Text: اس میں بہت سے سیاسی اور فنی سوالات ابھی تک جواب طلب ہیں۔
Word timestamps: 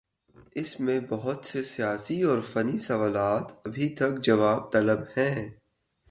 اس 0.55 0.79
میں 0.79 0.99
بہت 1.09 1.45
سے 1.45 1.63
سیاسی 1.63 2.21
اور 2.21 2.39
فنی 2.41 2.79
سوالات 2.79 3.51
ابھی 3.67 3.89
تک 3.89 4.23
جواب 4.23 4.71
طلب 4.71 4.99
ہیں۔ 5.17 5.49